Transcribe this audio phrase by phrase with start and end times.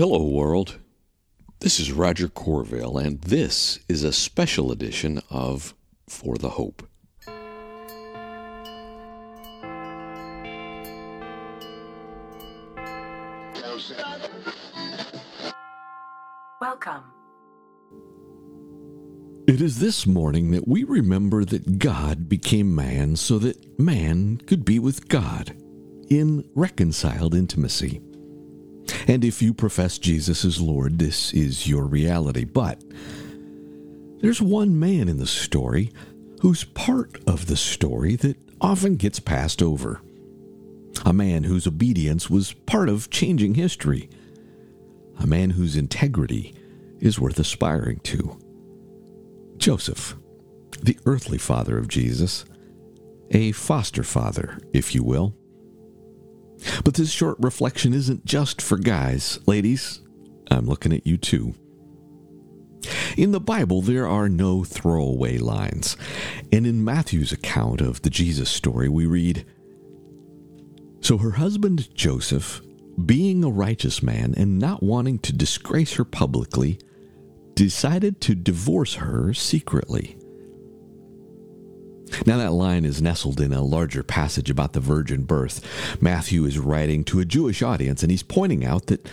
[0.00, 0.78] Hello, world.
[1.58, 5.74] This is Roger Corville, and this is a special edition of
[6.08, 6.88] For the Hope.
[16.62, 17.02] Welcome.
[19.46, 24.64] It is this morning that we remember that God became man so that man could
[24.64, 25.54] be with God
[26.08, 28.00] in reconciled intimacy.
[29.06, 32.44] And if you profess Jesus as Lord, this is your reality.
[32.44, 32.82] But
[34.20, 35.92] there's one man in the story
[36.40, 40.00] who's part of the story that often gets passed over.
[41.04, 44.10] A man whose obedience was part of changing history.
[45.18, 46.54] A man whose integrity
[47.00, 48.38] is worth aspiring to.
[49.56, 50.16] Joseph,
[50.82, 52.44] the earthly father of Jesus,
[53.30, 55.34] a foster father, if you will.
[56.84, 59.38] But this short reflection isn't just for guys.
[59.46, 60.00] Ladies,
[60.50, 61.54] I'm looking at you too.
[63.16, 65.96] In the Bible, there are no throwaway lines.
[66.52, 69.44] And in Matthew's account of the Jesus story, we read
[71.00, 72.62] So her husband Joseph,
[73.04, 76.78] being a righteous man and not wanting to disgrace her publicly,
[77.54, 80.16] decided to divorce her secretly.
[82.26, 85.64] Now, that line is nestled in a larger passage about the virgin birth.
[86.00, 89.08] Matthew is writing to a Jewish audience, and he's pointing out that,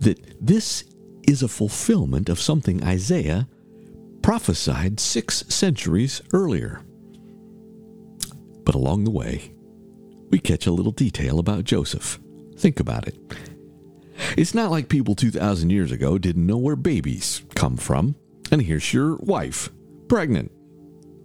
[0.00, 0.84] that this
[1.26, 3.48] is a fulfillment of something Isaiah
[4.22, 6.80] prophesied six centuries earlier.
[8.64, 9.52] But along the way,
[10.30, 12.20] we catch a little detail about Joseph.
[12.56, 13.18] Think about it.
[14.36, 18.14] It's not like people 2,000 years ago didn't know where babies come from,
[18.50, 19.70] and here's your wife,
[20.08, 20.52] pregnant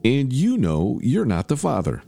[0.07, 2.01] and you know you're not the father.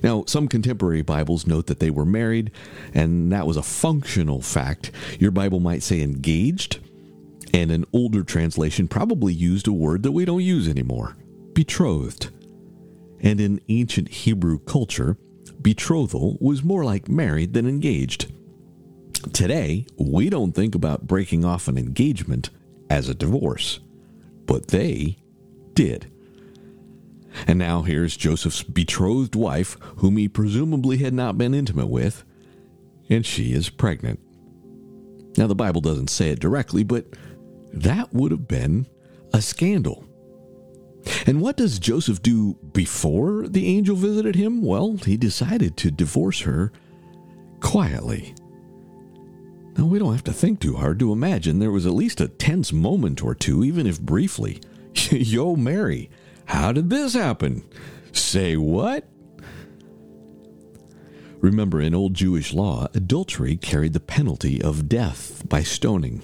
[0.00, 2.52] Now, some contemporary Bibles note that they were married,
[2.94, 4.92] and that was a functional fact.
[5.18, 6.78] Your Bible might say engaged,
[7.52, 11.16] and an older translation probably used a word that we don't use anymore
[11.52, 12.30] betrothed.
[13.20, 15.16] And in ancient Hebrew culture,
[15.60, 18.32] betrothal was more like married than engaged.
[19.32, 22.50] Today, we don't think about breaking off an engagement
[22.88, 23.80] as a divorce,
[24.46, 25.18] but they
[25.74, 26.10] did.
[27.46, 32.24] And now here's Joseph's betrothed wife, whom he presumably had not been intimate with,
[33.08, 34.20] and she is pregnant.
[35.36, 37.06] Now, the Bible doesn't say it directly, but
[37.72, 38.86] that would have been
[39.32, 40.04] a scandal.
[41.26, 44.62] And what does Joseph do before the angel visited him?
[44.62, 46.72] Well, he decided to divorce her
[47.60, 48.34] quietly.
[49.76, 52.28] Now, we don't have to think too hard to imagine there was at least a
[52.28, 54.60] tense moment or two, even if briefly.
[55.10, 56.10] Yo, Mary,
[56.50, 57.62] how did this happen?
[58.10, 59.08] Say what?
[61.38, 66.22] Remember, in old Jewish law, adultery carried the penalty of death by stoning.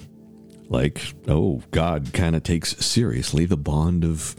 [0.67, 4.35] Like, oh, God kind of takes seriously the bond of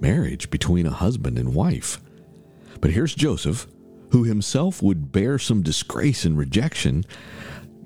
[0.00, 2.00] marriage between a husband and wife.
[2.80, 3.66] But here's Joseph,
[4.12, 7.04] who himself would bear some disgrace and rejection,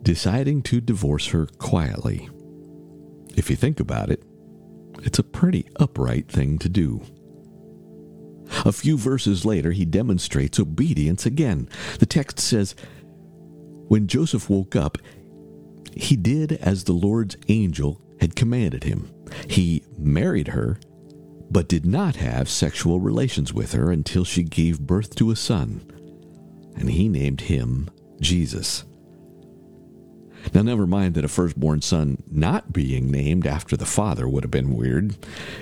[0.03, 2.29] deciding to divorce her quietly.
[3.37, 4.23] If you think about it,
[4.99, 7.03] it's a pretty upright thing to do.
[8.69, 11.71] A few verses later, he demonstrates obedience again.
[12.01, 12.75] The text says,
[13.89, 14.99] When Joseph woke up,
[15.97, 19.11] he did as the Lord's angel had commanded him.
[19.49, 20.79] He married her,
[21.51, 25.91] but did not have sexual relations with her until she gave birth to a son,
[26.77, 27.89] and he named him
[28.21, 28.85] Jesus.
[30.53, 34.51] Now, never mind that a firstborn son not being named after the father would have
[34.51, 35.17] been weird.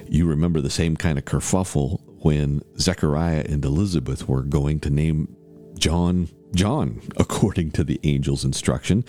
[0.08, 5.36] You remember the same kind of kerfuffle when Zechariah and Elizabeth were going to name
[5.78, 9.04] John John, according to the angel's instruction.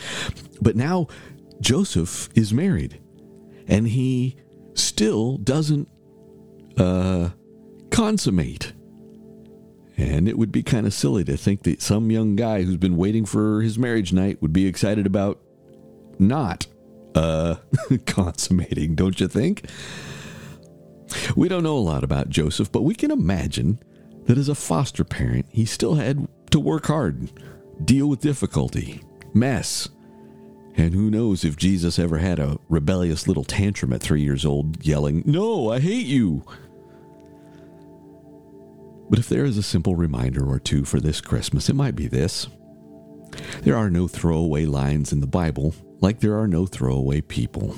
[0.62, 1.08] But now
[1.60, 3.02] Joseph is married,
[3.68, 4.36] and he
[4.76, 5.90] still doesn't
[6.78, 7.30] uh,
[7.90, 8.74] consummate.
[9.98, 12.98] And it would be kind of silly to think that some young guy who's been
[12.98, 15.42] waiting for his marriage night would be excited about
[16.20, 16.68] not
[17.16, 17.56] uh,
[18.06, 19.68] consummating, don't you think?
[21.38, 23.80] We don't know a lot about Joseph, but we can imagine
[24.26, 27.32] that as a foster parent, he still had to work hard,
[27.86, 29.04] deal with difficulty,
[29.36, 29.88] mess.
[30.78, 34.84] And who knows if Jesus ever had a rebellious little tantrum at three years old,
[34.84, 36.44] yelling, No, I hate you.
[39.08, 42.08] But if there is a simple reminder or two for this Christmas, it might be
[42.08, 42.48] this.
[43.62, 47.76] There are no throwaway lines in the Bible, like there are no throwaway people.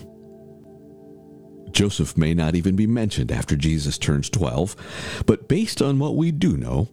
[1.79, 6.29] Joseph may not even be mentioned after Jesus turns 12, but based on what we
[6.29, 6.89] do know,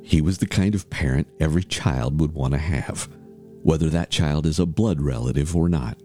[0.00, 3.08] he was the kind of parent every child would want to have,
[3.64, 5.98] whether that child is a blood relative or not.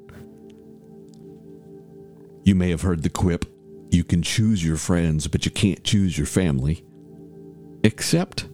[2.43, 3.45] You may have heard the quip,
[3.91, 6.83] you can choose your friends, but you can't choose your family.
[7.83, 8.47] Except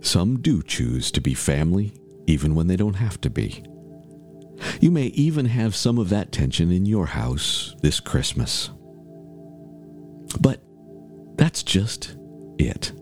[0.00, 1.92] some do choose to be family
[2.26, 3.62] even when they don't have to be.
[4.80, 8.70] You may even have some of that tension in your house this Christmas.
[10.40, 10.60] But
[11.36, 12.16] that's just
[12.58, 12.92] it.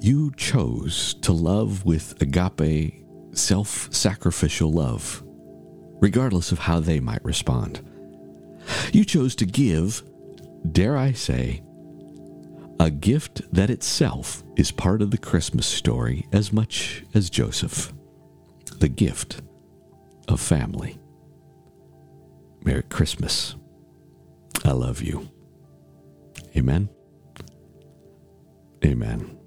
[0.00, 5.22] You chose to love with agape, self sacrificial love,
[6.00, 7.80] regardless of how they might respond.
[8.92, 10.02] You chose to give,
[10.70, 11.62] dare I say,
[12.80, 17.92] a gift that itself is part of the Christmas story as much as Joseph
[18.80, 19.42] the gift
[20.32, 20.98] of family.
[22.64, 23.54] Merry Christmas.
[24.64, 25.28] I love you.
[26.56, 26.88] Amen.
[28.84, 29.41] Amen.